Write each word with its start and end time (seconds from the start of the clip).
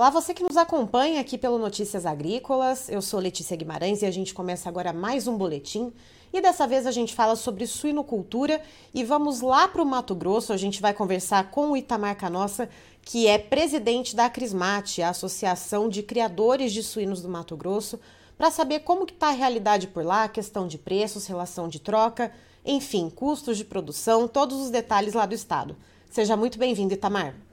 Olá, 0.00 0.08
você 0.08 0.32
que 0.32 0.42
nos 0.42 0.56
acompanha 0.56 1.20
aqui 1.20 1.36
pelo 1.36 1.58
Notícias 1.58 2.06
Agrícolas. 2.06 2.88
Eu 2.88 3.02
sou 3.02 3.20
Letícia 3.20 3.54
Guimarães 3.54 4.00
e 4.00 4.06
a 4.06 4.10
gente 4.10 4.32
começa 4.32 4.66
agora 4.66 4.94
mais 4.94 5.28
um 5.28 5.36
boletim. 5.36 5.92
E 6.32 6.40
dessa 6.40 6.66
vez 6.66 6.86
a 6.86 6.90
gente 6.90 7.14
fala 7.14 7.36
sobre 7.36 7.66
suinocultura 7.66 8.62
e 8.94 9.04
vamos 9.04 9.42
lá 9.42 9.68
para 9.68 9.82
o 9.82 9.84
Mato 9.84 10.14
Grosso. 10.14 10.54
A 10.54 10.56
gente 10.56 10.80
vai 10.80 10.94
conversar 10.94 11.50
com 11.50 11.72
o 11.72 11.76
Itamar 11.76 12.16
Canossa, 12.16 12.66
que 13.02 13.26
é 13.26 13.36
presidente 13.36 14.16
da 14.16 14.30
Crismate, 14.30 15.02
a 15.02 15.10
Associação 15.10 15.86
de 15.86 16.02
Criadores 16.02 16.72
de 16.72 16.82
Suínos 16.82 17.20
do 17.20 17.28
Mato 17.28 17.54
Grosso, 17.54 18.00
para 18.38 18.50
saber 18.50 18.80
como 18.80 19.04
que 19.04 19.12
está 19.12 19.28
a 19.28 19.32
realidade 19.32 19.86
por 19.86 20.02
lá, 20.02 20.28
questão 20.28 20.66
de 20.66 20.78
preços, 20.78 21.26
relação 21.26 21.68
de 21.68 21.78
troca, 21.78 22.32
enfim, 22.64 23.10
custos 23.10 23.58
de 23.58 23.66
produção, 23.66 24.26
todos 24.26 24.62
os 24.62 24.70
detalhes 24.70 25.12
lá 25.12 25.26
do 25.26 25.34
estado. 25.34 25.76
Seja 26.10 26.38
muito 26.38 26.58
bem-vindo, 26.58 26.94
Itamar. 26.94 27.49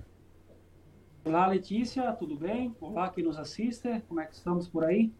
Olá, 1.28 1.46
Letícia, 1.46 2.10
tudo 2.14 2.38
bem? 2.38 2.74
Olá, 2.80 3.10
quem 3.10 3.22
nos 3.22 3.38
assiste, 3.38 4.02
como 4.08 4.22
é 4.22 4.26
que 4.26 4.34
estamos 4.34 4.66
por 4.66 4.86
aí? 4.86 5.12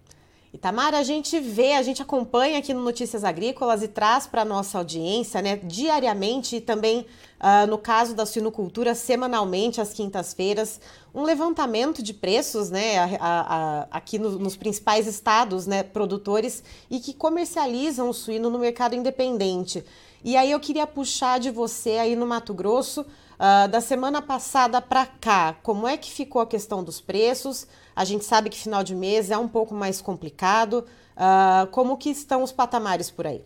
Itamar, 0.54 0.96
a 0.96 1.04
gente 1.04 1.38
vê, 1.38 1.74
a 1.74 1.82
gente 1.84 2.02
acompanha 2.02 2.60
aqui 2.60 2.74
no 2.74 2.82
Notícias 2.82 3.26
Agrícolas 3.26 3.84
e 3.84 3.90
traz 3.90 4.26
para 4.26 4.44
a 4.44 4.46
nossa 4.46 4.78
audiência, 4.78 5.42
né, 5.42 5.58
diariamente 5.58 6.56
e 6.56 6.62
também, 6.62 7.06
uh, 7.42 7.68
no 7.70 7.78
caso 7.78 8.16
da 8.16 8.26
suinocultura, 8.26 8.96
semanalmente, 8.96 9.82
às 9.82 9.92
quintas-feiras, 9.92 10.80
um 11.14 11.24
levantamento 11.24 12.02
de 12.02 12.14
preços, 12.14 12.70
né, 12.70 12.98
a, 12.98 13.04
a, 13.20 13.42
a, 13.42 13.88
aqui 13.92 14.18
no, 14.18 14.40
nos 14.40 14.56
principais 14.56 15.08
estados, 15.08 15.68
né, 15.68 15.84
produtores 15.84 16.64
e 16.90 17.02
que 17.02 17.14
comercializam 17.14 18.10
o 18.10 18.14
suíno 18.14 18.50
no 18.50 18.58
mercado 18.58 18.96
independente. 18.96 19.84
E 20.24 20.38
aí 20.38 20.52
eu 20.52 20.60
queria 20.62 20.88
puxar 20.88 21.38
de 21.38 21.52
você 21.52 21.98
aí 21.98 22.16
no 22.16 22.26
Mato 22.26 22.54
Grosso, 22.54 23.06
Uh, 23.38 23.68
da 23.70 23.80
semana 23.80 24.20
passada 24.20 24.82
para 24.82 25.06
cá, 25.06 25.56
como 25.62 25.88
é 25.88 25.96
que 25.96 26.12
ficou 26.12 26.42
a 26.42 26.48
questão 26.48 26.84
dos 26.84 27.00
preços? 27.00 27.68
A 27.96 28.04
gente 28.04 28.26
sabe 28.26 28.50
que 28.50 28.58
final 28.58 28.84
de 28.84 28.96
mês 28.96 29.30
é 29.30 29.38
um 29.38 29.48
pouco 29.48 29.76
mais 29.76 30.02
complicado. 30.02 30.86
Uh, 31.16 31.68
como 31.70 31.98
que 31.98 32.10
estão 32.10 32.42
os 32.42 32.52
patamares 32.52 33.12
por 33.12 33.28
aí? 33.28 33.46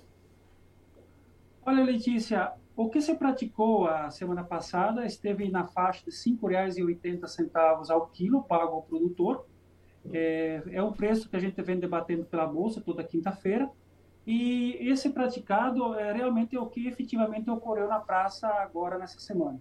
Olha, 1.66 1.84
Letícia, 1.84 2.54
o 2.74 2.90
que 2.90 3.02
se 3.02 3.14
praticou 3.16 3.86
a 3.86 4.10
semana 4.10 4.46
passada 4.46 5.06
esteve 5.06 5.52
na 5.52 5.68
faixa 5.68 6.04
de 6.06 6.12
R$ 6.12 6.38
5,80 6.38 7.90
ao 7.90 8.08
quilo 8.08 8.44
pago 8.44 8.76
ao 8.76 8.84
produtor. 8.84 9.46
É, 10.12 10.64
é 10.72 10.82
um 10.82 10.94
preço 10.94 11.30
que 11.30 11.36
a 11.36 11.40
gente 11.40 11.62
vem 11.62 11.80
debatendo 11.80 12.24
pela 12.24 12.48
Bolsa 12.48 12.80
toda 12.80 13.04
quinta-feira. 13.04 13.70
E 14.26 14.78
esse 14.80 15.10
praticado 15.10 15.96
é 15.96 16.14
realmente 16.14 16.58
o 16.58 16.66
que 16.68 16.88
efetivamente 16.88 17.50
ocorreu 17.50 17.88
na 17.88 18.00
praça 18.00 18.48
agora 18.48 18.98
nessa 18.98 19.20
semana. 19.20 19.60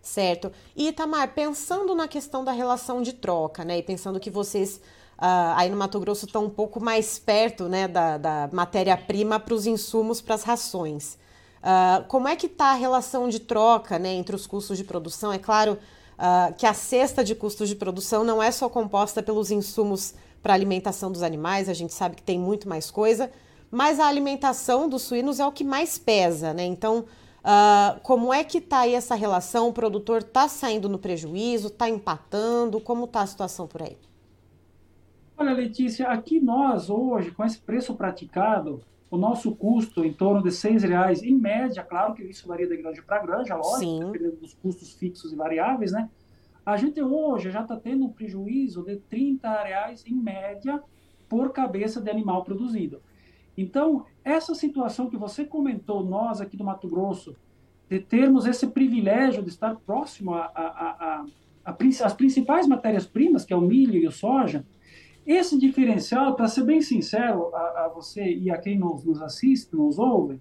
Certo. 0.00 0.50
E 0.74 0.88
Itamar, 0.88 1.34
pensando 1.34 1.94
na 1.94 2.08
questão 2.08 2.44
da 2.44 2.52
relação 2.52 3.02
de 3.02 3.12
troca, 3.12 3.64
né? 3.64 3.78
E 3.78 3.82
pensando 3.82 4.18
que 4.18 4.30
vocês 4.30 4.80
uh, 5.18 5.54
aí 5.56 5.68
no 5.68 5.76
Mato 5.76 5.98
Grosso 6.00 6.26
estão 6.26 6.44
um 6.44 6.50
pouco 6.50 6.80
mais 6.80 7.18
perto 7.18 7.68
né, 7.68 7.88
da, 7.88 8.16
da 8.16 8.48
matéria-prima 8.52 9.38
para 9.38 9.54
os 9.54 9.66
insumos 9.66 10.20
para 10.20 10.34
as 10.34 10.42
rações. 10.42 11.18
Uh, 11.58 12.04
como 12.06 12.28
é 12.28 12.36
que 12.36 12.46
está 12.46 12.66
a 12.66 12.74
relação 12.74 13.28
de 13.28 13.40
troca 13.40 13.98
né, 13.98 14.14
entre 14.14 14.34
os 14.34 14.46
custos 14.46 14.78
de 14.78 14.84
produção? 14.84 15.32
É 15.32 15.38
claro 15.38 15.72
uh, 15.72 16.54
que 16.54 16.64
a 16.64 16.72
cesta 16.72 17.24
de 17.24 17.34
custos 17.34 17.68
de 17.68 17.74
produção 17.74 18.22
não 18.22 18.42
é 18.42 18.50
só 18.50 18.68
composta 18.68 19.22
pelos 19.22 19.50
insumos 19.50 20.14
para 20.40 20.54
alimentação 20.54 21.10
dos 21.10 21.22
animais, 21.22 21.68
a 21.68 21.74
gente 21.74 21.92
sabe 21.92 22.14
que 22.14 22.22
tem 22.22 22.38
muito 22.38 22.68
mais 22.68 22.92
coisa, 22.92 23.28
mas 23.72 23.98
a 23.98 24.06
alimentação 24.06 24.88
dos 24.88 25.02
suínos 25.02 25.40
é 25.40 25.46
o 25.46 25.50
que 25.50 25.64
mais 25.64 25.98
pesa, 25.98 26.54
né? 26.54 26.64
Então, 26.64 27.04
Uh, 27.40 28.00
como 28.02 28.32
é 28.32 28.42
que 28.42 28.58
está 28.58 28.80
aí 28.80 28.94
essa 28.94 29.14
relação? 29.14 29.68
O 29.68 29.72
produtor 29.72 30.18
está 30.22 30.48
saindo 30.48 30.88
no 30.88 30.98
prejuízo, 30.98 31.68
está 31.68 31.88
empatando? 31.88 32.80
Como 32.80 33.04
está 33.04 33.22
a 33.22 33.26
situação 33.26 33.66
por 33.66 33.82
aí? 33.82 33.96
Olha, 35.36 35.52
Letícia, 35.52 36.08
aqui 36.08 36.40
nós 36.40 36.90
hoje, 36.90 37.30
com 37.30 37.44
esse 37.44 37.58
preço 37.60 37.94
praticado, 37.94 38.80
o 39.10 39.16
nosso 39.16 39.54
custo 39.54 40.04
em 40.04 40.12
torno 40.12 40.42
de 40.42 40.50
seis 40.50 40.82
reais, 40.82 41.22
em 41.22 41.34
média, 41.34 41.82
claro 41.82 42.12
que 42.12 42.22
isso 42.24 42.46
varia 42.46 42.66
de 42.66 42.76
granja 42.76 43.02
para 43.02 43.22
granja, 43.22 43.54
lógico, 43.54 43.78
Sim. 43.78 44.00
dependendo 44.00 44.36
dos 44.36 44.54
custos 44.54 44.92
fixos 44.94 45.32
e 45.32 45.36
variáveis, 45.36 45.92
né? 45.92 46.10
A 46.66 46.76
gente 46.76 47.00
hoje 47.00 47.50
já 47.50 47.62
está 47.62 47.76
tendo 47.76 48.04
um 48.04 48.12
prejuízo 48.12 48.82
de 48.82 48.96
30 48.96 49.62
reais 49.62 50.04
em 50.06 50.14
média 50.14 50.82
por 51.28 51.52
cabeça 51.52 52.00
de 52.00 52.10
animal 52.10 52.44
produzido. 52.44 53.00
Então, 53.60 54.06
essa 54.24 54.54
situação 54.54 55.10
que 55.10 55.16
você 55.16 55.44
comentou, 55.44 56.04
nós 56.04 56.40
aqui 56.40 56.56
do 56.56 56.62
Mato 56.62 56.86
Grosso, 56.86 57.34
de 57.90 57.98
termos 57.98 58.46
esse 58.46 58.68
privilégio 58.68 59.42
de 59.42 59.48
estar 59.48 59.74
próximo 59.80 60.32
às 62.04 62.14
principais 62.14 62.68
matérias-primas, 62.68 63.44
que 63.44 63.52
é 63.52 63.56
o 63.56 63.60
milho 63.60 63.96
e 63.96 64.06
o 64.06 64.12
soja, 64.12 64.64
esse 65.26 65.58
diferencial, 65.58 66.36
para 66.36 66.46
ser 66.46 66.62
bem 66.62 66.80
sincero 66.80 67.52
a, 67.52 67.86
a, 67.86 67.88
você 67.88 68.32
e 68.32 68.48
a 68.48 68.56
quem 68.56 68.78
nos, 68.78 69.04
nos 69.04 69.20
assiste, 69.20 69.74
nos 69.74 69.98
ouve, 69.98 70.40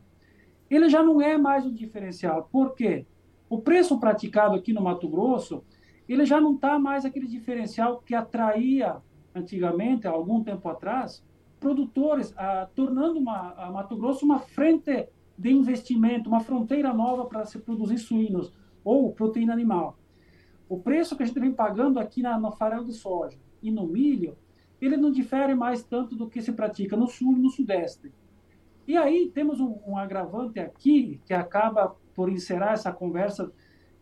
ele 0.70 0.88
já 0.88 1.02
não 1.02 1.20
é 1.20 1.40
mais 1.40 1.66
o 1.66 1.72
diferencial. 1.72 2.48
Por 2.52 2.76
quê? 2.76 3.04
O 3.50 3.60
preço 3.60 4.00
praticado 4.00 4.54
aqui 4.54 4.74
no 4.74 4.84
Mato 4.84 5.10
Grosso, 5.10 5.64
ele 6.08 6.24
já 6.24 6.40
não 6.40 6.54
está 6.54 6.78
mais 6.78 7.04
aquele 7.04 7.26
diferencial 7.26 8.00
que 8.06 8.14
atraía 8.14 8.98
antigamente, 9.34 10.08
há 10.08 10.12
algum 10.12 10.44
tempo 10.44 10.70
atrás, 10.70 11.26
produtores, 11.60 12.34
ah, 12.38 12.68
tornando 12.76 13.20
uma, 13.20 13.54
a 13.54 13.72
Mato 13.72 13.96
Grosso 13.96 14.26
uma 14.26 14.40
frente 14.40 15.10
de 15.38 15.52
investimento, 15.52 16.30
uma 16.30 16.40
fronteira 16.40 16.94
nova 16.94 17.26
para 17.26 17.46
se 17.46 17.60
produzir 17.60 17.98
suínos 17.98 18.52
ou 18.84 19.12
proteína 19.12 19.54
animal. 19.54 19.98
O 20.70 20.80
preço 20.80 21.16
que 21.16 21.24
a 21.24 21.26
gente 21.26 21.40
vem 21.40 21.52
pagando 21.52 22.00
aqui 22.00 22.22
na, 22.22 22.40
no 22.40 22.52
farelo 22.52 22.86
de 22.86 22.94
soja 22.94 23.38
e 23.62 23.72
no 23.72 23.88
milho, 23.88 24.38
ele 24.82 24.98
não 24.98 25.12
difere 25.12 25.56
mais 25.56 25.84
tanto 25.84 26.16
do 26.16 26.30
que 26.30 26.42
se 26.42 26.52
pratica 26.52 26.96
no 26.96 27.08
sul 27.08 27.38
e 27.38 27.42
no 27.42 27.50
sudeste. 27.50 28.12
E 28.88 28.96
aí 28.96 29.32
temos 29.34 29.60
um, 29.60 29.80
um 29.86 29.98
agravante 29.98 30.60
aqui 30.60 31.20
que 31.26 31.34
acaba 31.34 31.96
por 32.14 32.30
encerrar 32.30 32.74
essa 32.74 32.92
conversa 32.92 33.52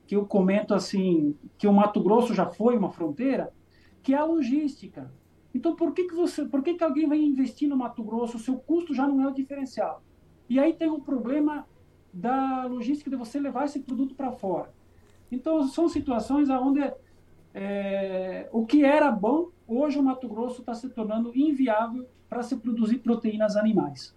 que 0.06 0.16
eu 0.16 0.26
comento 0.26 0.74
assim, 0.74 1.36
que 1.58 1.68
o 1.68 1.74
Mato 1.74 2.02
Grosso 2.02 2.34
já 2.34 2.46
foi 2.46 2.78
uma 2.78 2.92
fronteira, 2.92 3.52
que 4.04 4.14
é 4.14 4.18
a 4.18 4.24
logística. 4.24 5.12
Então, 5.56 5.74
por 5.74 5.94
que, 5.94 6.04
que, 6.04 6.14
você, 6.14 6.44
por 6.44 6.62
que, 6.62 6.74
que 6.74 6.84
alguém 6.84 7.08
vai 7.08 7.18
investir 7.18 7.70
no 7.70 7.78
Mato 7.78 8.04
Grosso? 8.04 8.36
O 8.36 8.40
seu 8.42 8.58
custo 8.58 8.94
já 8.94 9.08
não 9.08 9.22
é 9.24 9.28
o 9.28 9.34
diferencial. 9.34 10.04
E 10.50 10.60
aí 10.60 10.74
tem 10.74 10.90
o 10.90 11.00
problema 11.00 11.66
da 12.12 12.66
logística 12.66 13.10
de 13.10 13.16
você 13.16 13.40
levar 13.40 13.64
esse 13.64 13.80
produto 13.80 14.14
para 14.16 14.34
fora. 14.34 14.74
Então, 15.32 15.66
são 15.70 15.88
situações 15.88 16.50
onde 16.50 16.82
é, 17.54 18.50
o 18.52 18.66
que 18.66 18.84
era 18.84 19.10
bom, 19.10 19.48
hoje 19.66 19.98
o 19.98 20.04
Mato 20.04 20.28
Grosso 20.28 20.60
está 20.60 20.74
se 20.74 20.90
tornando 20.90 21.32
inviável 21.34 22.06
para 22.28 22.44
se 22.44 22.58
produzir 22.58 22.98
proteínas 22.98 23.56
animais. 23.56 24.14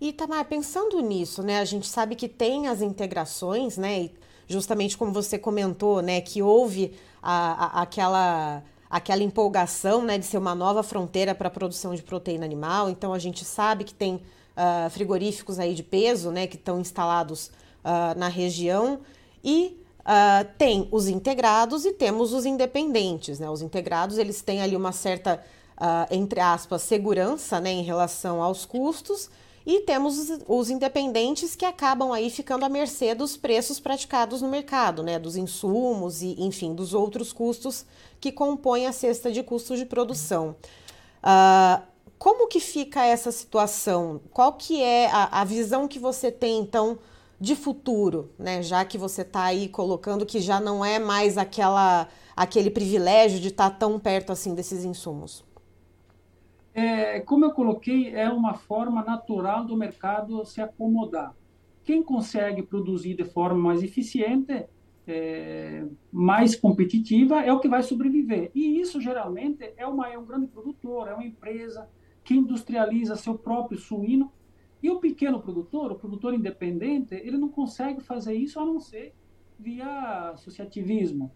E 0.00 0.14
Tamar, 0.14 0.46
pensando 0.46 0.98
nisso, 1.00 1.42
né, 1.42 1.58
a 1.58 1.64
gente 1.66 1.86
sabe 1.86 2.16
que 2.16 2.26
tem 2.26 2.68
as 2.68 2.80
integrações, 2.80 3.76
né, 3.76 4.08
justamente 4.48 4.96
como 4.96 5.12
você 5.12 5.38
comentou, 5.38 6.00
né, 6.00 6.22
que 6.22 6.40
houve 6.42 6.94
a, 7.22 7.80
a, 7.80 7.82
aquela 7.82 8.62
aquela 8.88 9.22
empolgação 9.22 10.02
né, 10.02 10.18
de 10.18 10.24
ser 10.26 10.38
uma 10.38 10.54
nova 10.54 10.82
fronteira 10.82 11.34
para 11.34 11.48
a 11.48 11.50
produção 11.50 11.94
de 11.94 12.02
proteína 12.02 12.44
animal. 12.44 12.88
Então 12.90 13.12
a 13.12 13.18
gente 13.18 13.44
sabe 13.44 13.84
que 13.84 13.94
tem 13.94 14.16
uh, 14.16 14.90
frigoríficos 14.90 15.58
aí 15.58 15.74
de 15.74 15.82
peso 15.82 16.30
né, 16.30 16.46
que 16.46 16.56
estão 16.56 16.80
instalados 16.80 17.48
uh, 17.84 18.18
na 18.18 18.28
região 18.28 19.00
e 19.42 19.76
uh, 20.00 20.48
tem 20.58 20.88
os 20.92 21.08
integrados 21.08 21.84
e 21.84 21.92
temos 21.92 22.32
os 22.32 22.44
independentes. 22.46 23.38
Né? 23.38 23.48
Os 23.50 23.62
integrados 23.62 24.18
eles 24.18 24.42
têm 24.42 24.62
ali 24.62 24.76
uma 24.76 24.92
certa, 24.92 25.42
entre 26.10 26.40
aspas, 26.40 26.82
segurança 26.82 27.60
né, 27.60 27.70
em 27.70 27.82
relação 27.82 28.42
aos 28.42 28.64
custos 28.64 29.28
e 29.66 29.80
temos 29.80 30.30
os, 30.46 30.68
independentes 30.68 31.56
que 31.56 31.64
acabam 31.64 32.12
aí 32.12 32.28
ficando 32.28 32.64
à 32.64 32.68
mercê 32.68 33.14
dos 33.14 33.36
preços 33.36 33.80
praticados 33.80 34.42
no 34.42 34.48
mercado, 34.48 35.02
né? 35.02 35.18
Dos 35.18 35.36
insumos 35.36 36.20
e, 36.20 36.36
enfim, 36.38 36.74
dos 36.74 36.92
outros 36.92 37.32
custos 37.32 37.86
que 38.20 38.30
compõem 38.30 38.86
a 38.86 38.92
cesta 38.92 39.32
de 39.32 39.42
custos 39.42 39.78
de 39.78 39.86
produção. 39.86 40.54
Uh, 41.22 41.82
como 42.18 42.46
que 42.46 42.60
fica 42.60 43.06
essa 43.06 43.32
situação? 43.32 44.20
Qual 44.30 44.52
que 44.52 44.82
é 44.82 45.10
a, 45.10 45.40
a 45.40 45.44
visão 45.44 45.88
que 45.88 45.98
você 45.98 46.30
tem, 46.30 46.58
então, 46.58 46.98
de 47.40 47.56
futuro, 47.56 48.30
né? 48.38 48.62
Já 48.62 48.84
que 48.84 48.98
você 48.98 49.22
está 49.22 49.44
aí 49.44 49.68
colocando 49.68 50.26
que 50.26 50.40
já 50.40 50.60
não 50.60 50.84
é 50.84 50.98
mais 50.98 51.38
aquela, 51.38 52.06
aquele 52.36 52.68
privilégio 52.68 53.40
de 53.40 53.48
estar 53.48 53.70
tá 53.70 53.76
tão 53.76 53.98
perto 53.98 54.30
assim 54.30 54.54
desses 54.54 54.84
insumos 54.84 55.42
é, 56.74 57.20
como 57.20 57.44
eu 57.44 57.52
coloquei, 57.52 58.12
é 58.12 58.28
uma 58.28 58.54
forma 58.54 59.02
natural 59.04 59.64
do 59.64 59.76
mercado 59.76 60.44
se 60.44 60.60
acomodar. 60.60 61.32
Quem 61.84 62.02
consegue 62.02 62.62
produzir 62.62 63.14
de 63.14 63.24
forma 63.24 63.58
mais 63.58 63.80
eficiente, 63.80 64.66
é, 65.06 65.86
mais 66.10 66.56
competitiva, 66.56 67.40
é 67.42 67.52
o 67.52 67.60
que 67.60 67.68
vai 67.68 67.82
sobreviver. 67.82 68.50
E 68.52 68.80
isso, 68.80 69.00
geralmente, 69.00 69.72
é, 69.76 69.86
uma, 69.86 70.08
é 70.08 70.18
um 70.18 70.24
grande 70.24 70.48
produtor, 70.48 71.06
é 71.06 71.14
uma 71.14 71.24
empresa 71.24 71.88
que 72.24 72.34
industrializa 72.34 73.14
seu 73.14 73.38
próprio 73.38 73.78
suíno. 73.78 74.32
E 74.82 74.90
o 74.90 74.98
pequeno 74.98 75.40
produtor, 75.40 75.92
o 75.92 75.94
produtor 75.94 76.34
independente, 76.34 77.14
ele 77.14 77.38
não 77.38 77.48
consegue 77.48 78.00
fazer 78.00 78.34
isso 78.34 78.58
a 78.58 78.66
não 78.66 78.80
ser 78.80 79.14
via 79.58 80.30
associativismo. 80.30 81.30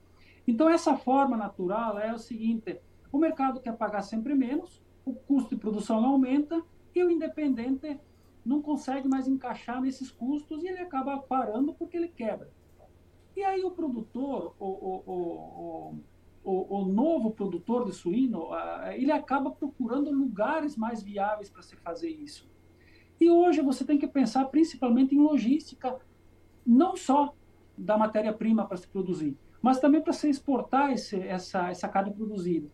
Então, 0.46 0.69
essa 0.69 0.96
forma 0.96 1.37
natural 1.37 1.99
é 1.99 2.12
o 2.12 2.19
seguinte: 2.19 2.81
o 3.12 3.19
mercado 3.19 3.61
quer 3.61 3.76
pagar 3.76 4.02
sempre 4.02 4.34
menos, 4.34 4.82
o 5.08 5.14
custo 5.14 5.55
de 5.55 5.60
produção 5.60 6.05
aumenta 6.05 6.62
e 6.94 7.02
o 7.02 7.10
independente 7.10 7.99
não 8.44 8.60
consegue 8.60 9.08
mais 9.08 9.26
encaixar 9.26 9.81
nesses 9.81 10.10
custos 10.10 10.62
e 10.62 10.69
ele 10.69 10.81
acaba 10.81 11.16
parando 11.19 11.72
porque 11.72 11.96
ele 11.96 12.08
quebra. 12.08 12.50
E 13.34 13.43
aí 13.43 13.64
o 13.64 13.70
produtor, 13.70 14.55
o, 14.58 14.66
o, 14.66 15.94
o, 16.44 16.81
o 16.81 16.84
novo 16.84 17.31
produtor 17.31 17.87
de 17.87 17.93
suíno, 17.93 18.49
ele 18.94 19.12
acaba 19.12 19.50
procurando 19.50 20.10
lugares 20.10 20.76
mais 20.76 21.02
viáveis 21.02 21.49
para 21.49 21.62
se 21.62 21.76
fazer 21.76 22.10
isso. 22.10 22.49
E 23.20 23.31
hoje 23.31 23.62
você 23.62 23.84
tem 23.84 23.99
que 23.99 24.06
pensar 24.06 24.44
principalmente 24.46 25.14
em 25.14 25.20
logística, 25.20 25.99
não 26.66 26.96
só 26.96 27.34
da 27.76 27.96
matéria-prima 27.96 28.66
para 28.66 28.76
se 28.76 28.88
produzir, 28.88 29.37
mas 29.62 29.81
também 29.81 30.02
para 30.02 30.12
se 30.12 30.28
exportar 30.28 30.93
esse, 30.93 31.16
essa, 31.20 31.70
essa 31.70 31.88
carne 31.88 32.12
produzida. 32.12 32.69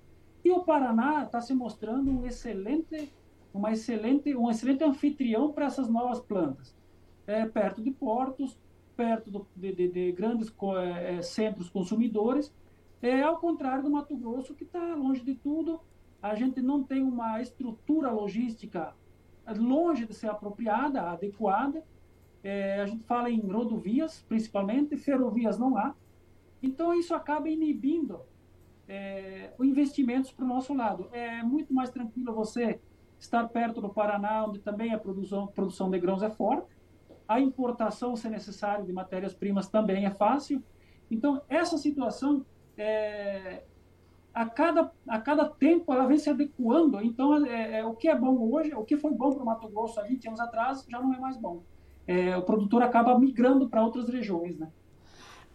E 0.45 0.51
o 0.51 0.61
Paraná 0.61 1.25
está 1.25 1.41
se 1.41 1.55
mostrando 1.55 2.11
um 2.11 2.27
excelente 2.27 3.13
uma 3.55 3.71
excelente, 3.73 4.35
um 4.37 4.51
excelente 4.51 4.83
anfitrião 4.83 5.53
para 5.53 5.67
essas 5.67 5.89
novas 5.89 6.19
plantas. 6.19 6.77
É, 7.25 7.47
perto 7.47 7.81
de 7.81 7.93
portos, 7.93 8.59
perto 8.97 9.31
do, 9.31 9.47
de, 9.55 9.73
de, 9.73 9.89
de, 9.89 10.13
grandes 10.13 10.53
é, 10.77 11.15
é, 11.15 11.23
centros 11.23 11.71
consumidores, 11.71 12.53
é, 13.01 13.23
ao 13.23 13.39
contrário 13.39 13.85
do 13.85 13.91
Mato 13.91 14.17
Grosso, 14.17 14.55
que 14.55 14.65
está 14.65 14.97
longe 14.97 15.23
de 15.23 15.37
tudo. 15.37 15.81
A 16.21 16.35
gente 16.35 16.61
não 16.61 16.83
tem 16.83 17.03
uma 17.03 17.41
estrutura 17.41 18.11
logística 18.11 18.93
longe 19.57 20.05
de 20.05 20.15
ser 20.15 20.29
apropriada, 20.29 21.03
adequada. 21.03 21.85
É, 22.43 22.81
a 22.81 22.87
gente 22.87 23.05
fala 23.05 23.31
em 23.31 23.41
rodovias, 23.41 24.23
principalmente, 24.29 24.97
ferrovias 24.97 25.59
não 25.59 25.77
há. 25.77 25.95
Então, 26.63 26.93
isso 26.93 27.15
acaba 27.15 27.49
inibindo 27.49 28.21
é, 28.89 29.51
investimentos 29.61 30.33
para 30.33 30.45
o 30.45 30.49
nosso 30.49 30.75
lado. 30.75 31.09
É 31.13 31.43
muito 31.43 31.73
mais 31.73 31.91
tranquilo 31.91 32.33
você 32.35 32.81
estar 33.19 33.49
perto 33.49 33.81
do 33.81 33.89
Paraná, 33.89 34.45
onde 34.47 34.59
também 34.59 34.93
a 34.93 34.99
produção, 34.99 35.47
produção 35.47 35.91
de 35.91 35.99
grãos 35.99 36.23
é 36.23 36.31
forte. 36.31 36.69
A 37.27 37.41
importação, 37.41 38.15
se 38.17 38.29
necessário, 38.29 38.85
de 38.85 38.93
matérias-primas 38.93 39.69
também 39.69 40.05
é 40.05 40.11
fácil. 40.11 40.63
Então, 41.11 41.41
essa 41.49 41.79
situação, 41.79 42.45
é, 42.77 43.63
a, 44.33 44.45
cada, 44.47 44.93
a 45.09 45.19
cada 45.19 45.49
tempo, 45.49 45.93
ela 45.93 46.07
vem 46.07 46.19
se 46.19 46.29
adequando. 46.29 47.01
Então, 47.03 47.47
é, 47.47 47.79
é, 47.79 47.85
o 47.85 47.95
que 47.95 48.09
é 48.09 48.15
bom 48.15 48.37
hoje, 48.53 48.75
o 48.75 48.85
que 48.85 48.97
foi 48.97 49.13
bom 49.13 49.33
para 49.33 49.43
o 49.43 49.47
Mato 49.47 49.69
Grosso 49.69 49.99
há 50.01 50.03
20 50.03 50.29
anos 50.29 50.41
atrás, 50.41 50.85
já 50.89 51.01
não 51.01 51.15
é 51.15 51.19
mais 51.19 51.37
bom. 51.37 51.63
É, 52.07 52.37
o 52.37 52.43
produtor 52.43 52.83
acaba 52.83 53.19
migrando 53.19 53.69
para 53.69 53.83
outras 53.83 54.09
regiões, 54.09 54.59
né? 54.59 54.69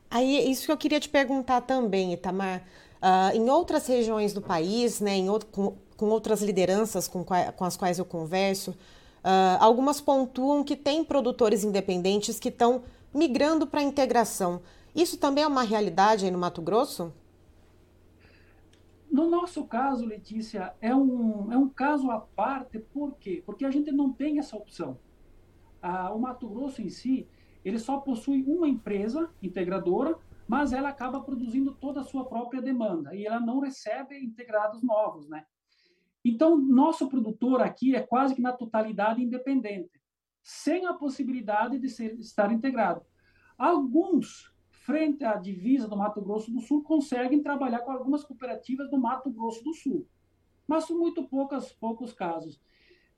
Aí, 0.09 0.49
isso 0.49 0.65
que 0.65 0.71
eu 0.71 0.77
queria 0.77 0.99
te 0.99 1.07
perguntar 1.07 1.61
também, 1.61 2.13
Itamar. 2.13 2.63
Uh, 3.01 3.35
em 3.35 3.49
outras 3.49 3.87
regiões 3.87 4.33
do 4.33 4.41
país, 4.41 4.99
né, 4.99 5.17
outro, 5.29 5.47
com, 5.49 5.73
com 5.95 6.07
outras 6.09 6.41
lideranças 6.41 7.07
com, 7.07 7.23
com 7.23 7.65
as 7.65 7.77
quais 7.77 7.97
eu 7.97 8.03
converso, 8.05 8.71
uh, 8.71 9.57
algumas 9.59 10.01
pontuam 10.01 10.63
que 10.63 10.75
tem 10.75 11.03
produtores 11.03 11.63
independentes 11.63 12.39
que 12.39 12.49
estão 12.49 12.83
migrando 13.13 13.65
para 13.65 13.79
a 13.79 13.83
integração. 13.83 14.61
Isso 14.93 15.17
também 15.17 15.43
é 15.43 15.47
uma 15.47 15.63
realidade 15.63 16.25
aí 16.25 16.31
no 16.31 16.37
Mato 16.37 16.61
Grosso? 16.61 17.13
No 19.11 19.29
nosso 19.29 19.63
caso, 19.65 20.05
Letícia, 20.05 20.73
é 20.79 20.93
um, 20.93 21.51
é 21.51 21.57
um 21.57 21.67
caso 21.67 22.11
à 22.11 22.19
parte, 22.19 22.77
por 22.79 23.15
quê? 23.15 23.41
Porque 23.45 23.65
a 23.65 23.71
gente 23.71 23.91
não 23.91 24.11
tem 24.11 24.37
essa 24.37 24.55
opção. 24.55 24.97
Ah, 25.81 26.13
o 26.13 26.19
Mato 26.19 26.47
Grosso 26.47 26.81
em 26.81 26.89
si, 26.89 27.27
ele 27.65 27.79
só 27.79 27.97
possui 27.97 28.43
uma 28.43 28.67
empresa 28.67 29.29
integradora, 29.41 30.15
mas 30.49 30.73
ela 30.73 30.89
acaba 30.89 31.21
produzindo 31.21 31.75
toda 31.75 32.01
a 32.01 32.03
sua 32.03 32.25
própria 32.25 32.59
demanda 32.59 33.13
e 33.13 33.23
ela 33.23 33.39
não 33.39 33.59
recebe 33.59 34.17
integrados 34.17 34.81
novos, 34.81 35.29
né? 35.29 35.45
Então, 36.25 36.57
nosso 36.57 37.07
produtor 37.07 37.61
aqui 37.61 37.95
é 37.95 38.01
quase 38.01 38.33
que 38.33 38.41
na 38.41 38.51
totalidade 38.51 39.21
independente, 39.21 40.01
sem 40.41 40.87
a 40.87 40.93
possibilidade 40.95 41.77
de 41.77 41.87
ser, 41.87 42.19
estar 42.19 42.51
integrado. 42.51 43.05
Alguns, 43.59 44.51
frente 44.71 45.23
à 45.23 45.35
divisa 45.35 45.87
do 45.87 45.95
Mato 45.95 46.19
Grosso 46.19 46.51
do 46.51 46.61
Sul, 46.61 46.81
conseguem 46.81 47.43
trabalhar 47.43 47.81
com 47.81 47.91
algumas 47.91 48.23
cooperativas 48.23 48.89
do 48.89 48.97
Mato 48.97 49.29
Grosso 49.29 49.63
do 49.63 49.75
Sul, 49.75 50.07
mas 50.67 50.85
são 50.85 50.97
muito 50.97 51.27
poucas, 51.27 51.71
poucos 51.73 52.11
casos. 52.11 52.59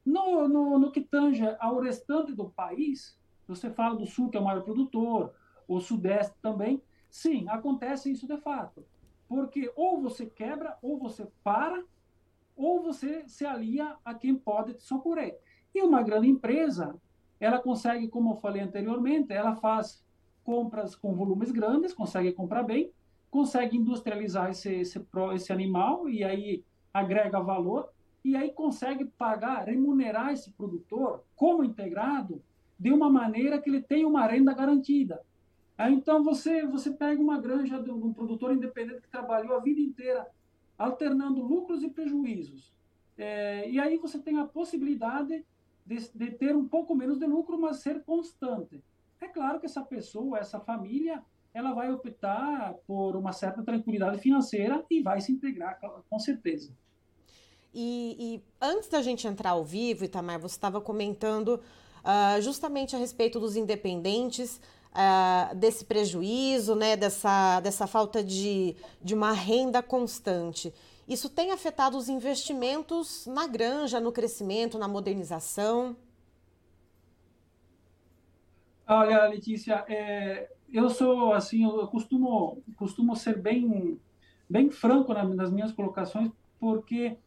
No, 0.06 0.50
no, 0.50 0.78
no 0.78 0.92
que 0.92 1.00
tange 1.00 1.46
ao 1.62 1.80
restante 1.80 2.34
do 2.34 2.50
país, 2.50 3.18
você 3.48 3.70
fala 3.70 3.96
do 3.96 4.06
Sul, 4.06 4.30
que 4.30 4.36
é 4.36 4.42
o 4.42 4.44
maior 4.44 4.64
produtor, 4.64 5.34
o 5.66 5.80
Sudeste 5.80 6.36
também, 6.42 6.84
sim, 7.12 7.48
acontece 7.50 8.12
isso 8.12 8.26
de 8.26 8.38
fato. 8.38 8.84
Porque 9.28 9.72
ou 9.76 10.02
você 10.02 10.26
quebra, 10.26 10.78
ou 10.82 10.98
você 10.98 11.28
para, 11.44 11.84
ou 12.56 12.82
você 12.82 13.28
se 13.28 13.46
alia 13.46 13.96
a 14.04 14.14
quem 14.14 14.36
pode 14.36 14.74
te 14.74 14.84
socorrer. 14.84 15.38
E 15.74 15.82
uma 15.82 16.02
grande 16.02 16.28
empresa, 16.28 16.96
ela 17.40 17.60
consegue, 17.60 18.08
como 18.08 18.32
eu 18.32 18.36
falei 18.38 18.62
anteriormente, 18.62 19.32
ela 19.32 19.56
faz 19.56 20.04
compras 20.44 20.96
com 20.96 21.14
volumes 21.14 21.52
grandes, 21.52 21.94
consegue 21.94 22.32
comprar 22.34 22.64
bem, 22.64 22.92
consegue 23.30 23.78
industrializar 23.78 24.50
esse, 24.50 24.74
esse, 24.74 25.06
esse 25.34 25.54
animal 25.54 26.10
e 26.10 26.24
aí 26.24 26.64
agrega 26.94 27.40
valor, 27.40 27.90
e 28.24 28.36
aí 28.36 28.52
consegue 28.52 29.06
pagar, 29.06 29.66
remunerar 29.66 30.32
esse 30.32 30.52
produtor 30.52 31.24
como 31.36 31.64
integrado 31.64 32.42
de 32.78 32.92
uma 32.92 33.10
maneira 33.10 33.60
que 33.62 33.70
ele 33.70 33.82
tenha 33.82 34.08
uma 34.08 34.26
renda 34.28 34.54
garantida. 34.54 35.22
Então 35.80 36.24
você 36.24 36.66
você 36.66 36.92
pega 36.92 37.22
uma 37.22 37.40
granja 37.40 37.82
de 37.82 37.92
um 37.92 38.14
produtor 38.14 38.54
independente 38.54 39.02
que 39.02 39.10
trabalhou 39.10 39.56
a 39.56 39.60
vida 39.60 39.82
inteira 39.82 40.28
alternando 40.78 41.42
lucros 41.42 41.84
e 41.84 41.90
prejuízos. 41.90 42.74
É, 43.18 43.70
e 43.70 43.80
aí 43.80 43.98
você 43.98 44.20
tem 44.20 44.40
a 44.40 44.46
possibilidade 44.46 45.46
de, 45.86 46.10
de, 46.14 46.32
ter 46.32 46.56
um 46.56 46.68
pouco 46.68 46.96
menos 46.96 47.20
de 47.20 47.26
lucro, 47.26 47.60
mas 47.60 47.78
ser 47.78 48.04
constante. 48.04 48.84
É 49.20 49.28
claro 49.28 49.60
que 49.60 49.66
essa 49.66 49.82
pessoa, 49.82 50.40
essa 50.40 50.60
família, 50.60 51.24
ela 51.54 51.74
vai 51.74 51.92
optar 51.92 52.74
por 52.88 53.16
uma 53.16 53.32
certa 53.34 53.62
tranquilidade 53.62 54.20
financeira 54.20 54.84
e 54.90 55.02
vai 55.02 55.22
se 55.22 55.32
integrar 55.32 55.80
com 56.10 56.20
certeza. 56.20 56.74
E, 57.74 58.16
e 58.20 58.44
antes 58.60 58.90
da 58.90 59.02
gente 59.02 59.28
entrar 59.28 59.52
ao 59.52 59.64
vivo, 59.64 60.04
Itamar, 60.04 60.40
você 60.40 60.56
estava 60.56 60.82
comentando 60.82 61.60
uh, 62.04 62.42
justamente 62.42 62.96
a 62.96 63.00
respeito 63.00 63.40
dos 63.40 63.56
independentes 63.56 64.60
uh, 64.92 65.56
desse 65.56 65.86
prejuízo, 65.86 66.76
né, 66.76 66.96
dessa, 66.96 67.60
dessa 67.60 67.88
falta 67.88 68.24
de, 68.24 68.76
de 69.02 69.14
uma 69.14 69.32
renda 69.32 69.82
constante. 69.82 70.74
Isso 71.08 71.30
tem 71.30 71.52
afetado 71.52 71.98
os 71.98 72.08
investimentos 72.08 73.26
na 73.28 73.48
granja, 73.48 74.00
no 74.00 74.12
crescimento, 74.12 74.78
na 74.78 74.88
modernização? 74.88 75.96
Olha, 78.88 79.28
Letícia, 79.28 79.84
é, 79.88 80.50
eu 80.72 80.90
sou 80.90 81.34
assim, 81.34 81.64
eu 81.64 81.88
costumo, 81.88 82.62
costumo 82.76 83.16
ser 83.16 83.38
bem, 83.42 84.00
bem 84.50 84.70
franco 84.70 85.14
nas 85.14 85.52
minhas 85.52 85.72
colocações, 85.72 86.32
porque 86.60 87.18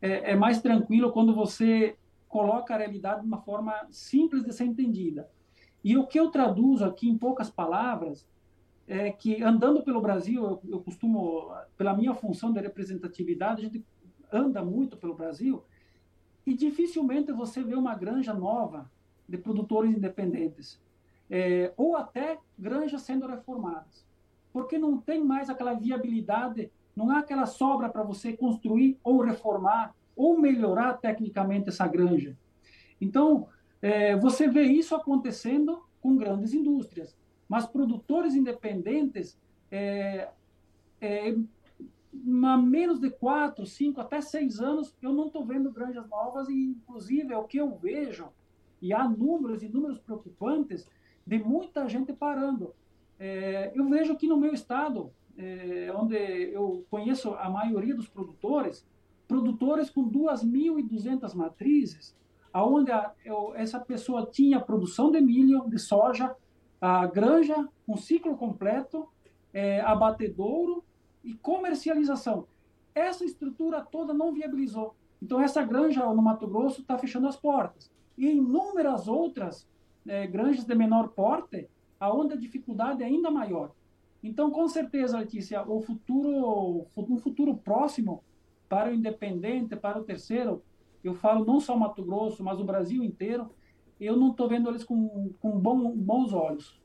é, 0.00 0.32
é 0.32 0.36
mais 0.36 0.60
tranquilo 0.60 1.12
quando 1.12 1.34
você 1.34 1.96
coloca 2.28 2.74
a 2.74 2.78
realidade 2.78 3.22
de 3.22 3.26
uma 3.26 3.40
forma 3.40 3.86
simples 3.90 4.44
de 4.44 4.52
ser 4.52 4.64
entendida. 4.64 5.28
E 5.86 5.96
o 5.96 6.04
que 6.04 6.18
eu 6.18 6.32
traduzo 6.32 6.84
aqui 6.84 7.08
em 7.08 7.16
poucas 7.16 7.48
palavras 7.48 8.26
é 8.88 9.08
que, 9.12 9.40
andando 9.40 9.84
pelo 9.84 10.00
Brasil, 10.00 10.42
eu, 10.42 10.60
eu 10.68 10.80
costumo, 10.80 11.48
pela 11.76 11.96
minha 11.96 12.12
função 12.12 12.52
de 12.52 12.58
representatividade, 12.60 13.60
a 13.60 13.64
gente 13.68 13.86
anda 14.32 14.64
muito 14.64 14.96
pelo 14.96 15.14
Brasil 15.14 15.62
e 16.44 16.54
dificilmente 16.54 17.30
você 17.30 17.62
vê 17.62 17.76
uma 17.76 17.94
granja 17.94 18.34
nova 18.34 18.90
de 19.28 19.38
produtores 19.38 19.96
independentes, 19.96 20.82
é, 21.30 21.72
ou 21.76 21.96
até 21.96 22.40
granjas 22.58 23.02
sendo 23.02 23.28
reformadas, 23.28 24.04
porque 24.52 24.78
não 24.78 24.98
tem 24.98 25.22
mais 25.22 25.48
aquela 25.48 25.74
viabilidade, 25.74 26.68
não 26.96 27.10
há 27.10 27.20
aquela 27.20 27.46
sobra 27.46 27.88
para 27.88 28.02
você 28.02 28.36
construir 28.36 28.98
ou 29.04 29.22
reformar 29.22 29.94
ou 30.16 30.36
melhorar 30.36 30.94
tecnicamente 30.94 31.68
essa 31.68 31.86
granja. 31.86 32.36
Então, 33.00 33.46
é, 33.80 34.16
você 34.16 34.48
vê 34.48 34.62
isso 34.62 34.94
acontecendo 34.94 35.82
com 36.00 36.16
grandes 36.16 36.54
indústrias, 36.54 37.16
mas 37.48 37.66
produtores 37.66 38.34
independentes, 38.34 39.38
é, 39.70 40.28
é, 41.00 41.36
há 42.44 42.56
menos 42.56 42.98
de 42.98 43.10
quatro, 43.10 43.66
cinco, 43.66 44.00
até 44.00 44.20
seis 44.20 44.60
anos, 44.60 44.94
eu 45.02 45.12
não 45.12 45.26
estou 45.26 45.44
vendo 45.44 45.70
granjas 45.70 46.08
novas, 46.08 46.48
e 46.48 46.70
inclusive 46.70 47.32
é 47.32 47.38
o 47.38 47.44
que 47.44 47.58
eu 47.58 47.74
vejo, 47.76 48.28
e 48.80 48.92
há 48.92 49.08
números 49.08 49.62
e 49.62 49.68
números 49.68 49.98
preocupantes 49.98 50.88
de 51.26 51.38
muita 51.38 51.88
gente 51.88 52.12
parando. 52.12 52.74
É, 53.18 53.72
eu 53.74 53.88
vejo 53.88 54.12
aqui 54.12 54.26
no 54.26 54.36
meu 54.36 54.52
estado, 54.52 55.10
é, 55.36 55.92
onde 55.94 56.16
eu 56.16 56.84
conheço 56.90 57.34
a 57.34 57.48
maioria 57.50 57.94
dos 57.94 58.08
produtores, 58.08 58.86
produtores 59.26 59.90
com 59.90 60.08
2.200 60.08 61.34
matrizes, 61.34 62.14
aonde 62.56 62.90
a, 62.90 63.12
eu, 63.22 63.52
essa 63.54 63.78
pessoa 63.78 64.24
tinha 64.32 64.58
produção 64.58 65.10
de 65.10 65.20
milho, 65.20 65.68
de 65.68 65.78
soja, 65.78 66.34
a 66.80 67.06
granja, 67.06 67.68
um 67.86 67.98
ciclo 67.98 68.34
completo, 68.34 69.06
é, 69.52 69.82
abatedouro 69.82 70.82
e 71.22 71.34
comercialização. 71.34 72.46
Essa 72.94 73.26
estrutura 73.26 73.82
toda 73.82 74.14
não 74.14 74.32
viabilizou. 74.32 74.94
Então, 75.22 75.38
essa 75.38 75.62
granja 75.62 76.06
no 76.06 76.22
Mato 76.22 76.46
Grosso 76.46 76.80
está 76.80 76.96
fechando 76.96 77.28
as 77.28 77.36
portas. 77.36 77.90
E 78.16 78.26
inúmeras 78.26 79.06
outras 79.06 79.68
é, 80.06 80.26
granjas 80.26 80.64
de 80.64 80.74
menor 80.74 81.08
porte, 81.08 81.68
aonde 82.00 82.32
a 82.32 82.38
dificuldade 82.38 83.02
é 83.02 83.06
ainda 83.06 83.30
maior. 83.30 83.70
Então, 84.24 84.50
com 84.50 84.66
certeza, 84.66 85.18
Letícia, 85.18 85.62
o 85.62 85.82
futuro, 85.82 86.86
um 86.96 87.18
futuro 87.18 87.54
próximo 87.54 88.24
para 88.66 88.90
o 88.90 88.94
independente, 88.94 89.76
para 89.76 89.98
o 89.98 90.04
terceiro, 90.04 90.62
eu 91.06 91.14
falo 91.14 91.44
não 91.44 91.60
só 91.60 91.76
Mato 91.76 92.02
Grosso, 92.02 92.42
mas 92.42 92.58
o 92.60 92.64
Brasil 92.64 93.02
inteiro, 93.02 93.50
eu 94.00 94.16
não 94.16 94.30
estou 94.30 94.48
vendo 94.48 94.68
eles 94.68 94.84
com, 94.84 95.30
com 95.40 95.50
bom, 95.52 95.92
bons 95.96 96.32
olhos. 96.32 96.78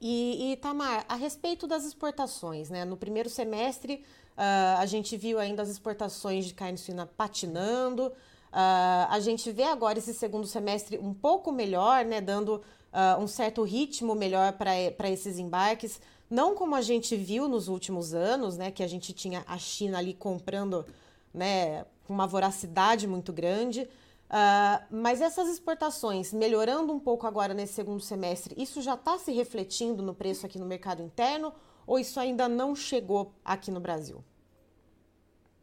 E, 0.00 0.52
e, 0.52 0.56
Tamar, 0.56 1.04
a 1.08 1.16
respeito 1.16 1.66
das 1.66 1.84
exportações, 1.84 2.70
né? 2.70 2.84
No 2.84 2.96
primeiro 2.96 3.28
semestre, 3.28 4.04
uh, 4.36 4.78
a 4.78 4.86
gente 4.86 5.16
viu 5.16 5.38
ainda 5.38 5.62
as 5.62 5.68
exportações 5.68 6.46
de 6.46 6.54
carne 6.54 6.78
suína 6.78 7.06
patinando. 7.06 8.06
Uh, 8.06 9.10
a 9.10 9.18
gente 9.20 9.50
vê 9.50 9.64
agora 9.64 9.98
esse 9.98 10.14
segundo 10.14 10.46
semestre 10.46 10.98
um 10.98 11.12
pouco 11.12 11.50
melhor, 11.50 12.04
né? 12.04 12.20
Dando 12.20 12.62
uh, 12.92 13.20
um 13.20 13.26
certo 13.26 13.62
ritmo 13.64 14.14
melhor 14.14 14.52
para 14.52 15.10
esses 15.10 15.38
embarques. 15.38 16.00
Não 16.30 16.54
como 16.54 16.76
a 16.76 16.82
gente 16.82 17.16
viu 17.16 17.48
nos 17.48 17.66
últimos 17.66 18.14
anos, 18.14 18.56
né? 18.56 18.70
Que 18.70 18.84
a 18.84 18.88
gente 18.88 19.12
tinha 19.12 19.44
a 19.48 19.58
China 19.58 19.98
ali 19.98 20.14
comprando, 20.14 20.86
né? 21.34 21.84
Com 22.08 22.14
uma 22.14 22.26
voracidade 22.26 23.06
muito 23.06 23.32
grande. 23.32 23.88
Uh, 24.28 24.84
mas 24.90 25.20
essas 25.20 25.48
exportações 25.48 26.32
melhorando 26.32 26.92
um 26.92 26.98
pouco 26.98 27.26
agora 27.26 27.54
nesse 27.54 27.74
segundo 27.74 28.00
semestre, 28.00 28.54
isso 28.58 28.82
já 28.82 28.94
está 28.94 29.16
se 29.16 29.30
refletindo 29.32 30.02
no 30.02 30.14
preço 30.14 30.44
aqui 30.44 30.58
no 30.58 30.66
mercado 30.66 31.02
interno 31.02 31.52
ou 31.86 31.98
isso 31.98 32.18
ainda 32.18 32.48
não 32.48 32.74
chegou 32.74 33.32
aqui 33.42 33.70
no 33.70 33.80
Brasil? 33.80 34.22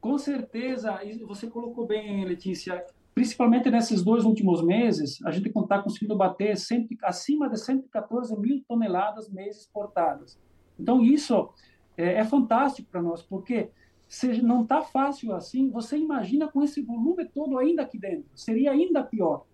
Com 0.02 0.18
certeza, 0.18 1.00
você 1.28 1.48
colocou 1.48 1.86
bem, 1.86 2.26
Letícia. 2.26 2.86
Principalmente 3.14 3.70
nesses 3.72 4.04
dois 4.04 4.24
últimos 4.24 4.64
meses, 4.64 5.20
a 5.26 5.32
gente 5.32 5.48
está 5.48 5.82
conseguindo 5.82 6.16
bater 6.16 6.58
sempre, 6.58 6.98
acima 7.04 7.50
de 7.50 7.60
114 7.60 8.36
mil 8.38 8.64
toneladas 8.68 9.30
mês 9.30 9.58
exportadas. 9.58 10.38
Então, 10.80 11.02
isso 11.02 11.50
é, 11.98 12.16
é 12.16 12.24
fantástico 12.24 12.90
para 12.92 13.02
nós, 13.02 13.24
porque 13.24 13.70
se 14.08 14.42
não 14.42 14.64
está 14.64 14.82
fácil 14.82 15.34
assim, 15.34 15.70
você 15.70 15.98
imagina 15.98 16.48
com 16.48 16.64
esse 16.64 16.82
volume 16.82 17.26
todo 17.26 17.58
ainda 17.58 17.82
aqui 17.82 17.98
dentro, 17.98 18.30
seria 18.36 18.72
ainda 18.72 19.04
pior. 19.04 19.46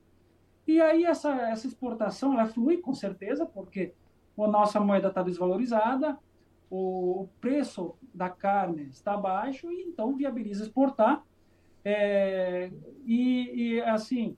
E 0.67 0.79
aí 0.79 1.05
essa, 1.05 1.33
essa 1.49 1.67
exportação, 1.67 2.33
ela 2.33 2.45
flui 2.45 2.77
com 2.77 2.93
certeza, 2.93 3.45
porque 3.45 3.93
a 4.37 4.47
nossa 4.47 4.79
moeda 4.79 5.07
está 5.07 5.23
desvalorizada, 5.23 6.17
o, 6.69 7.27
preço 7.39 7.95
da 8.13 8.29
carne 8.29 8.83
está 8.83 9.17
baixo, 9.17 9.71
e 9.71 9.81
então 9.83 10.15
viabiliza 10.15 10.63
exportar. 10.63 11.23
É, 11.83 12.71
e, 13.05 13.75
e, 13.75 13.81
assim, 13.81 14.37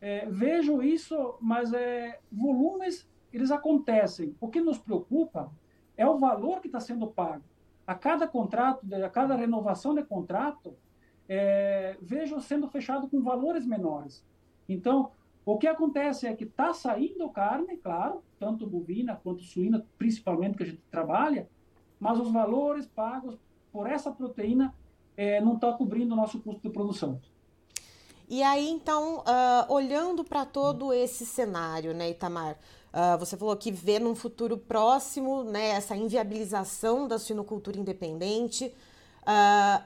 é, 0.00 0.26
vejo 0.26 0.82
isso, 0.82 1.36
mas 1.40 1.72
é, 1.72 2.18
volumes, 2.30 3.08
eles 3.32 3.50
acontecem. 3.50 4.34
O 4.40 4.48
que 4.48 4.60
nos 4.60 4.78
preocupa 4.78 5.50
é 5.96 6.06
o 6.06 6.18
valor 6.18 6.60
que 6.60 6.68
está 6.68 6.80
sendo 6.80 7.06
pago 7.06 7.44
a 7.90 7.94
cada 7.96 8.24
contrato, 8.28 8.86
a 8.94 9.10
cada 9.10 9.34
renovação 9.34 9.92
de 9.92 10.04
contrato, 10.04 10.76
é, 11.28 11.96
vejo 12.00 12.40
sendo 12.40 12.68
fechado 12.68 13.08
com 13.08 13.20
valores 13.20 13.66
menores. 13.66 14.24
Então, 14.68 15.10
o 15.44 15.58
que 15.58 15.66
acontece 15.66 16.24
é 16.24 16.32
que 16.32 16.44
está 16.44 16.72
saindo 16.72 17.28
carne, 17.30 17.76
claro, 17.78 18.22
tanto 18.38 18.64
bovina 18.64 19.18
quanto 19.20 19.42
suína, 19.42 19.84
principalmente 19.98 20.56
que 20.56 20.62
a 20.62 20.66
gente 20.66 20.82
trabalha, 20.88 21.48
mas 21.98 22.20
os 22.20 22.30
valores 22.30 22.86
pagos 22.86 23.36
por 23.72 23.88
essa 23.88 24.12
proteína 24.12 24.72
é, 25.16 25.40
não 25.40 25.54
estão 25.54 25.72
tá 25.72 25.76
cobrindo 25.76 26.14
o 26.14 26.16
nosso 26.16 26.38
custo 26.38 26.62
de 26.62 26.70
produção. 26.70 27.20
E 28.28 28.40
aí, 28.44 28.68
então, 28.68 29.18
uh, 29.18 29.72
olhando 29.74 30.22
para 30.22 30.46
todo 30.46 30.92
esse 30.92 31.26
cenário, 31.26 31.92
né, 31.92 32.10
Itamar, 32.10 32.56
Uh, 32.92 33.16
você 33.18 33.36
falou 33.36 33.56
que 33.56 33.70
vê 33.70 34.00
num 34.00 34.16
futuro 34.16 34.58
próximo 34.58 35.44
né, 35.44 35.70
essa 35.70 35.94
inviabilização 35.94 37.06
da 37.06 37.20
suinocultura 37.20 37.78
independente. 37.78 38.74
Uh, 39.22 39.84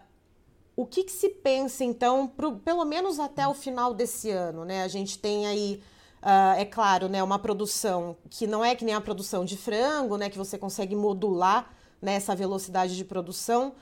o 0.75 0.87
que, 0.87 1.05
que, 1.05 1.13
se 1.13 1.29
pensa, 1.29 1.85
então, 1.85 2.27
pro, 2.27 2.57
pelo 2.57 2.85
menos 2.85 3.21
até 3.21 3.47
o 3.47 3.53
final 3.53 3.93
desse 3.93 4.31
ano? 4.31 4.65
Né? 4.65 4.83
A 4.83 4.89
gente 4.89 5.19
tem 5.19 5.47
aí, 5.47 5.83
uh, 6.23 6.59
é 6.59 6.65
claro, 6.65 7.09
né, 7.09 7.23
uma 7.23 7.39
produção 7.39 8.17
que 8.31 8.47
não 8.47 8.65
é 8.65 8.75
que 8.75 8.87
nem 8.87 8.95
a 8.95 9.01
produção 9.03 9.45
de 9.45 9.57
frango, 9.57 10.17
né, 10.17 10.31
que 10.31 10.39
você 10.39 10.57
consegue 10.57 10.97
modular 10.97 11.71
né, 12.01 12.15
essa 12.15 12.35
velocidade 12.35 12.97
de 12.97 13.05
produção. 13.05 13.75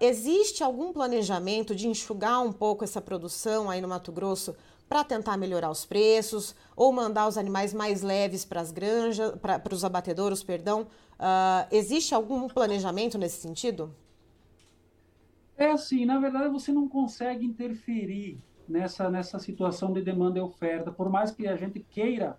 existe 0.00 0.64
algum 0.64 0.92
planejamento 0.92 1.74
de 1.76 1.86
enxugar 1.86 2.42
um 2.42 2.52
pouco 2.52 2.82
essa 2.82 3.00
produção 3.00 3.70
aí 3.70 3.80
no 3.80 3.86
Mato 3.86 4.10
Grosso 4.10 4.56
para 4.88 5.04
tentar 5.04 5.36
melhorar 5.36 5.70
os 5.70 5.84
preços 5.84 6.54
ou 6.76 6.92
mandar 6.92 7.26
os 7.26 7.38
animais 7.38 7.72
mais 7.72 8.02
leves 8.02 8.44
para 8.44 8.60
as 8.60 8.70
granjas, 8.70 9.32
para 9.40 9.74
os 9.74 9.84
abatedouros, 9.84 10.42
perdão. 10.42 10.86
Uh, 11.14 11.66
existe 11.70 12.14
algum 12.14 12.48
planejamento 12.48 13.16
nesse 13.18 13.40
sentido? 13.40 13.94
É 15.56 15.70
assim, 15.70 16.04
na 16.04 16.18
verdade 16.18 16.48
você 16.48 16.72
não 16.72 16.88
consegue 16.88 17.46
interferir 17.46 18.38
nessa 18.68 19.10
nessa 19.10 19.38
situação 19.38 19.92
de 19.92 20.02
demanda 20.02 20.38
e 20.38 20.42
oferta, 20.42 20.90
por 20.90 21.08
mais 21.08 21.30
que 21.30 21.46
a 21.46 21.56
gente 21.56 21.80
queira, 21.80 22.38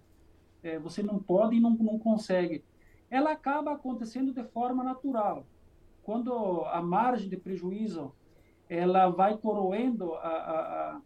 é, 0.61 0.77
você 0.79 1.01
não 1.01 1.19
pode 1.19 1.55
e 1.55 1.59
não, 1.59 1.71
não 1.71 1.97
consegue. 1.97 2.63
Ela 3.09 3.31
acaba 3.31 3.73
acontecendo 3.73 4.33
de 4.33 4.43
forma 4.43 4.83
natural. 4.83 5.45
Quando 6.03 6.65
a 6.65 6.81
margem 6.81 7.29
de 7.29 7.37
prejuízo 7.37 8.13
ela 8.67 9.09
vai 9.09 9.37
coroendo 9.37 10.13
a, 10.15 10.27
a, 10.27 10.91
a 10.95 11.01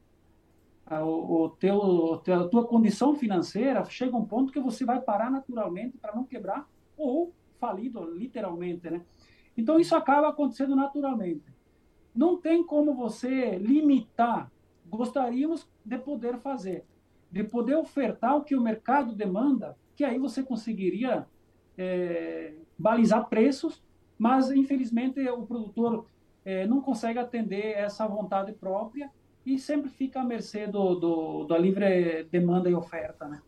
o, 0.97 1.49
teu, 1.59 2.15
a 2.15 2.47
tua 2.47 2.65
condição 2.65 3.15
financeira 3.15 3.85
chega 3.85 4.17
um 4.17 4.25
ponto 4.25 4.51
que 4.51 4.59
você 4.59 4.83
vai 4.83 4.99
parar 4.99 5.29
naturalmente 5.29 5.97
para 5.97 6.15
não 6.15 6.23
quebrar 6.23 6.67
ou 6.97 7.31
falido, 7.59 8.03
literalmente, 8.11 8.89
né? 8.89 9.01
Então 9.55 9.79
isso 9.79 9.95
acaba 9.95 10.29
acontecendo 10.29 10.75
naturalmente. 10.75 11.43
Não 12.15 12.37
tem 12.37 12.63
como 12.63 12.95
você 12.95 13.57
limitar. 13.57 14.51
Gostaríamos 14.87 15.69
de 15.85 15.97
poder 15.97 16.39
fazer, 16.39 16.85
de 17.31 17.43
poder 17.43 17.75
ofertar 17.75 18.35
o 18.35 18.43
que 18.43 18.55
o 18.55 18.61
mercado 18.61 19.13
demanda, 19.13 19.77
que 19.95 20.03
aí 20.03 20.17
você 20.17 20.41
conseguiria 20.41 21.27
é, 21.77 22.55
balizar 22.77 23.29
preços, 23.29 23.83
mas 24.17 24.49
infelizmente 24.49 25.19
o 25.29 25.45
produtor 25.45 26.07
é, 26.43 26.65
não 26.65 26.81
consegue 26.81 27.19
atender 27.19 27.77
essa 27.77 28.07
vontade 28.07 28.53
própria 28.53 29.11
e 29.49 29.57
sempre 29.57 29.89
fica 29.89 30.21
à 30.21 30.23
mercê 30.23 30.67
do, 30.67 30.95
do, 30.95 31.43
da 31.45 31.57
livre 31.57 32.23
demanda 32.25 32.69
e 32.69 32.73
oferta, 32.75 33.27
né? 33.27 33.41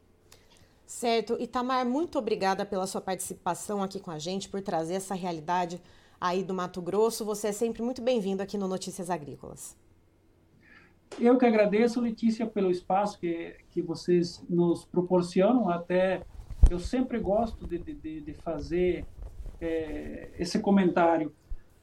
Certo. 0.85 1.37
Itamar, 1.39 1.85
muito 1.85 2.17
obrigada 2.17 2.65
pela 2.65 2.87
sua 2.87 2.99
participação 2.99 3.81
aqui 3.83 3.99
com 3.99 4.11
a 4.11 4.19
gente, 4.19 4.49
por 4.49 4.61
trazer 4.61 4.95
essa 4.95 5.13
realidade 5.13 5.81
aí 6.19 6.43
do 6.43 6.53
Mato 6.53 6.81
Grosso. 6.81 7.23
Você 7.23 7.47
é 7.47 7.51
sempre 7.51 7.81
muito 7.81 8.01
bem-vindo 8.01 8.41
aqui 8.41 8.57
no 8.57 8.67
Notícias 8.67 9.09
Agrícolas. 9.09 9.77
Eu 11.19 11.37
que 11.37 11.45
agradeço, 11.45 12.01
Letícia, 12.01 12.45
pelo 12.45 12.71
espaço 12.71 13.19
que, 13.19 13.55
que 13.69 13.81
vocês 13.81 14.43
nos 14.49 14.83
proporcionam. 14.83 15.69
Até 15.69 16.23
eu 16.69 16.79
sempre 16.79 17.19
gosto 17.19 17.67
de, 17.67 17.77
de, 17.77 18.21
de 18.21 18.33
fazer 18.33 19.05
é, 19.61 20.29
esse 20.39 20.59
comentário. 20.59 21.33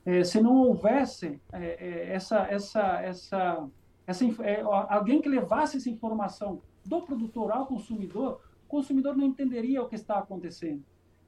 É, 0.05 0.25
se 0.25 0.41
não 0.41 0.57
houvesse 0.57 1.41
é, 1.53 1.65
é 1.65 2.15
essa, 2.15 2.47
essa, 2.51 3.01
essa 3.03 3.69
essa, 4.09 4.25
é, 4.43 4.63
alguém 4.63 5.21
que 5.21 5.29
levasse 5.29 5.77
essa 5.77 5.91
informação 5.91 6.63
do 6.83 7.03
produtor 7.03 7.53
ao 7.53 7.67
consumidor, 7.67 8.41
o 8.65 8.67
consumidor 8.67 9.15
não 9.15 9.27
entenderia 9.27 9.83
o 9.83 9.87
que 9.87 9.97
está 9.97 10.19
acontecendo. 10.19 10.83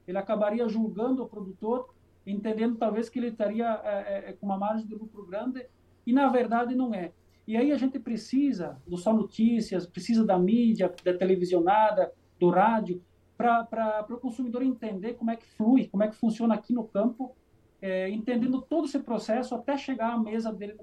Ele 0.07 0.17
acabaria 0.17 0.67
julgando 0.67 1.21
o 1.21 1.27
produtor, 1.27 1.93
entendendo 2.25 2.75
talvez 2.77 3.07
que 3.07 3.19
ele 3.19 3.27
estaria 3.27 3.79
é, 3.83 3.89
é, 3.89 4.29
é, 4.29 4.33
com 4.33 4.47
uma 4.47 4.57
margem 4.57 4.87
de 4.87 4.95
lucro 4.95 5.23
grande, 5.27 5.63
e 6.07 6.11
na 6.11 6.27
verdade 6.29 6.73
não 6.73 6.91
é. 6.91 7.11
E 7.47 7.55
aí 7.55 7.71
a 7.71 7.77
gente 7.77 7.99
precisa 7.99 8.81
do 8.87 8.97
Só 8.97 9.13
Notícias, 9.13 9.85
precisa 9.85 10.25
da 10.25 10.39
mídia, 10.39 10.91
da 11.05 11.15
televisionada, 11.15 12.11
do 12.39 12.49
rádio, 12.49 12.99
para 13.37 14.07
o 14.09 14.17
consumidor 14.17 14.63
entender 14.63 15.13
como 15.13 15.29
é 15.29 15.35
que 15.35 15.45
flui, 15.45 15.87
como 15.87 16.01
é 16.01 16.07
que 16.07 16.15
funciona 16.15 16.55
aqui 16.55 16.73
no 16.73 16.83
campo, 16.83 17.35
é, 17.79 18.09
entendendo 18.09 18.59
todo 18.59 18.85
esse 18.85 18.97
processo 18.97 19.53
até 19.53 19.77
chegar 19.77 20.13
à 20.13 20.17
mesa 20.17 20.51
dele 20.51 20.75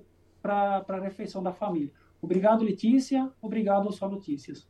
para 0.43 0.85
a 0.87 1.01
refeição 1.01 1.43
da 1.43 1.53
família. 1.53 1.93
Obrigado, 2.21 2.65
Letícia. 2.65 3.31
Obrigado 3.41 3.87
ao 3.87 3.93
Só 3.93 4.09
Notícias. 4.09 4.67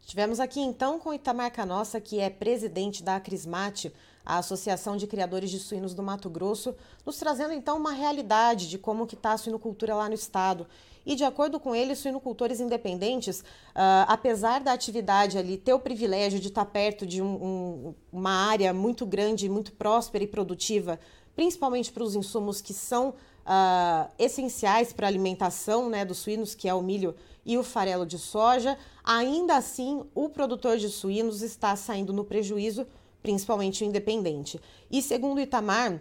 Estivemos 0.00 0.40
aqui 0.40 0.60
então 0.60 0.98
com 0.98 1.14
Itamar 1.14 1.52
Canossa, 1.52 2.00
que 2.00 2.18
é 2.18 2.28
presidente 2.28 3.02
da 3.02 3.16
Acrismate, 3.16 3.92
a 4.24 4.38
Associação 4.38 4.96
de 4.96 5.06
Criadores 5.06 5.50
de 5.50 5.58
Suínos 5.58 5.94
do 5.94 6.02
Mato 6.02 6.28
Grosso, 6.28 6.74
nos 7.06 7.16
trazendo 7.16 7.52
então 7.52 7.76
uma 7.76 7.92
realidade 7.92 8.68
de 8.68 8.76
como 8.76 9.06
que 9.06 9.14
está 9.14 9.32
a 9.32 9.38
suinocultura 9.38 9.94
lá 9.94 10.08
no 10.08 10.14
estado. 10.14 10.66
E 11.06 11.14
de 11.14 11.24
acordo 11.24 11.58
com 11.58 11.74
ele, 11.74 11.94
suinocultores 11.94 12.60
independentes, 12.60 13.40
uh, 13.40 14.04
apesar 14.06 14.60
da 14.60 14.72
atividade 14.72 15.38
ali 15.38 15.56
ter 15.56 15.72
o 15.72 15.78
privilégio 15.78 16.38
de 16.38 16.48
estar 16.48 16.64
perto 16.66 17.06
de 17.06 17.22
um, 17.22 17.26
um, 17.26 17.94
uma 18.12 18.32
área 18.32 18.74
muito 18.74 19.06
grande, 19.06 19.48
muito 19.48 19.72
próspera 19.72 20.24
e 20.24 20.26
produtiva, 20.26 20.98
principalmente 21.34 21.90
para 21.90 22.02
os 22.02 22.14
insumos 22.14 22.60
que 22.60 22.74
são 22.74 23.14
uh, 23.46 24.10
essenciais 24.18 24.92
para 24.92 25.06
a 25.06 25.08
alimentação 25.08 25.88
né, 25.88 26.04
dos 26.04 26.18
suínos, 26.18 26.54
que 26.54 26.68
é 26.68 26.74
o 26.74 26.82
milho 26.82 27.14
e 27.44 27.56
o 27.58 27.62
farelo 27.62 28.06
de 28.06 28.18
soja. 28.18 28.76
Ainda 29.04 29.56
assim, 29.56 30.02
o 30.14 30.28
produtor 30.28 30.76
de 30.76 30.88
suínos 30.88 31.42
está 31.42 31.74
saindo 31.76 32.12
no 32.12 32.24
prejuízo, 32.24 32.86
principalmente 33.22 33.84
o 33.84 33.86
independente. 33.86 34.60
E 34.90 35.02
segundo 35.02 35.38
o 35.38 35.40
Itamar, 35.40 36.00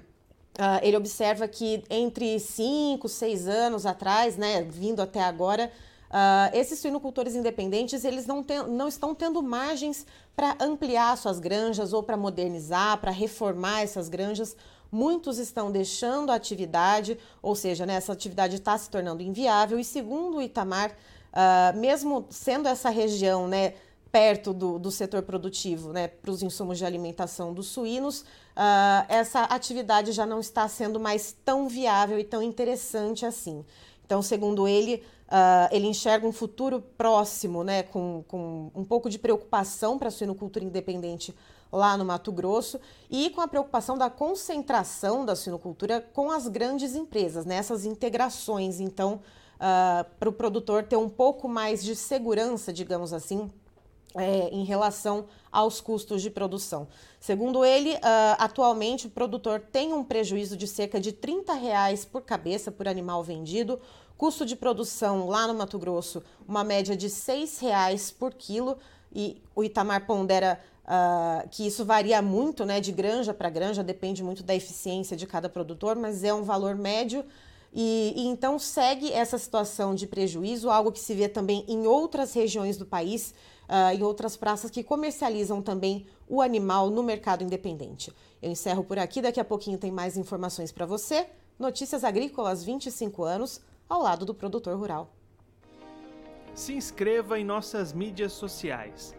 Uh, 0.59 0.75
ele 0.81 0.97
observa 0.97 1.47
que 1.47 1.85
entre 1.89 2.37
5, 2.37 3.07
6 3.07 3.47
anos 3.47 3.85
atrás, 3.85 4.35
né, 4.35 4.61
vindo 4.61 4.99
até 4.99 5.21
agora, 5.21 5.71
uh, 6.09 6.53
esses 6.53 6.79
suinocultores 6.79 7.33
independentes 7.33 8.03
eles 8.03 8.25
não, 8.25 8.43
tem, 8.43 8.67
não 8.67 8.89
estão 8.89 9.15
tendo 9.15 9.41
margens 9.41 10.05
para 10.35 10.57
ampliar 10.59 11.17
suas 11.17 11.39
granjas 11.39 11.93
ou 11.93 12.03
para 12.03 12.17
modernizar, 12.17 12.97
para 12.99 13.11
reformar 13.11 13.83
essas 13.83 14.09
granjas. 14.09 14.53
Muitos 14.91 15.37
estão 15.37 15.71
deixando 15.71 16.31
a 16.31 16.35
atividade, 16.35 17.17
ou 17.41 17.55
seja, 17.55 17.85
né, 17.85 17.95
essa 17.95 18.11
atividade 18.11 18.55
está 18.55 18.77
se 18.77 18.89
tornando 18.89 19.21
inviável. 19.21 19.79
E 19.79 19.83
segundo 19.83 20.37
o 20.37 20.41
Itamar, 20.41 20.91
uh, 20.91 21.77
mesmo 21.77 22.25
sendo 22.29 22.67
essa 22.67 22.89
região 22.89 23.47
né, 23.47 23.73
perto 24.11 24.53
do, 24.53 24.79
do 24.79 24.89
setor 24.89 25.21
produtivo 25.21 25.93
né, 25.93 26.07
para 26.07 26.31
os 26.31 26.41
insumos 26.41 26.77
de 26.77 26.85
alimentação 26.85 27.53
dos 27.53 27.67
suínos, 27.67 28.21
uh, 28.21 29.05
essa 29.07 29.43
atividade 29.43 30.11
já 30.11 30.25
não 30.25 30.39
está 30.39 30.67
sendo 30.67 30.99
mais 30.99 31.35
tão 31.45 31.67
viável 31.67 32.17
e 32.17 32.23
tão 32.23 32.41
interessante 32.41 33.25
assim. 33.25 33.63
Então, 34.03 34.23
segundo 34.23 34.67
ele, 34.67 35.03
uh, 35.27 35.69
ele 35.71 35.85
enxerga 35.85 36.25
um 36.25 36.31
futuro 36.31 36.81
próximo, 36.97 37.63
né, 37.63 37.83
com, 37.83 38.23
com 38.27 38.71
um 38.73 38.83
pouco 38.83 39.07
de 39.07 39.19
preocupação 39.19 39.99
para 39.99 40.07
a 40.07 40.11
suinocultura 40.11 40.65
independente 40.65 41.35
lá 41.71 41.95
no 41.97 42.05
Mato 42.05 42.31
Grosso 42.31 42.79
e 43.09 43.29
com 43.29 43.41
a 43.41 43.47
preocupação 43.47 43.97
da 43.97 44.09
concentração 44.09 45.25
da 45.25 45.35
suinocultura 45.35 46.01
com 46.13 46.31
as 46.31 46.47
grandes 46.47 46.95
empresas, 46.95 47.45
nessas 47.45 47.83
né, 47.83 47.91
integrações. 47.91 48.79
Então, 48.79 49.21
uh, 49.55 50.05
para 50.19 50.29
o 50.29 50.33
produtor 50.33 50.83
ter 50.83 50.97
um 50.97 51.09
pouco 51.09 51.47
mais 51.47 51.83
de 51.83 51.95
segurança, 51.95 52.73
digamos 52.73 53.13
assim, 53.13 53.49
é, 54.15 54.49
em 54.51 54.63
relação 54.63 55.25
aos 55.51 55.79
custos 55.79 56.21
de 56.21 56.29
produção. 56.29 56.87
Segundo 57.19 57.63
ele, 57.63 57.93
uh, 57.93 57.99
atualmente 58.39 59.07
o 59.07 59.09
produtor 59.09 59.59
tem 59.59 59.93
um 59.93 60.03
prejuízo 60.03 60.57
de 60.57 60.67
cerca 60.67 60.99
de 60.99 61.11
30 61.11 61.53
reais 61.53 62.05
por 62.05 62.21
cabeça 62.23 62.71
por 62.71 62.87
animal 62.87 63.23
vendido, 63.23 63.79
custo 64.17 64.45
de 64.45 64.55
produção 64.55 65.27
lá 65.27 65.47
no 65.47 65.53
Mato 65.53 65.77
Grosso, 65.77 66.23
uma 66.47 66.63
média 66.63 66.95
de 66.95 67.09
6 67.09 67.59
reais 67.59 68.11
por 68.11 68.33
quilo, 68.33 68.77
e 69.13 69.41
o 69.55 69.63
Itamar 69.63 70.05
pondera 70.05 70.59
uh, 70.89 71.47
que 71.49 71.67
isso 71.67 71.85
varia 71.85 72.21
muito 72.21 72.65
né, 72.65 72.81
de 72.81 72.91
granja 72.91 73.33
para 73.33 73.49
granja, 73.49 73.83
depende 73.83 74.23
muito 74.23 74.41
da 74.41 74.55
eficiência 74.55 75.15
de 75.15 75.27
cada 75.27 75.47
produtor, 75.47 75.95
mas 75.95 76.23
é 76.23 76.33
um 76.33 76.43
valor 76.43 76.75
médio. 76.75 77.23
E, 77.71 78.13
e, 78.15 78.27
então 78.27 78.57
segue 78.57 79.13
essa 79.13 79.37
situação 79.37 79.93
de 79.93 80.07
prejuízo, 80.07 80.71
algo 80.71 80.91
que 80.91 80.99
se 80.99 81.13
vê 81.13 81.29
também 81.29 81.63
em 81.67 81.85
outras 81.85 82.33
regiões 82.33 82.77
do 82.77 82.85
país, 82.85 83.33
uh, 83.69 83.95
em 83.95 84.01
outras 84.01 84.35
praças 84.35 84.71
que 84.71 84.83
comercializam 84.83 85.61
também 85.61 86.07
o 86.27 86.41
animal 86.41 86.89
no 86.89 87.03
mercado 87.03 87.43
independente. 87.43 88.11
Eu 88.41 88.49
encerro 88.49 88.83
por 88.83 88.97
aqui, 88.97 89.21
daqui 89.21 89.39
a 89.39 89.45
pouquinho 89.45 89.77
tem 89.77 89.91
mais 89.91 90.17
informações 90.17 90.71
para 90.71 90.87
você. 90.87 91.27
Notícias 91.59 92.03
Agrícolas 92.03 92.63
25 92.63 93.23
anos, 93.23 93.61
ao 93.87 94.01
lado 94.01 94.25
do 94.25 94.33
produtor 94.33 94.75
rural. 94.75 95.13
Se 96.55 96.73
inscreva 96.73 97.39
em 97.39 97.43
nossas 97.43 97.93
mídias 97.93 98.33
sociais. 98.33 99.18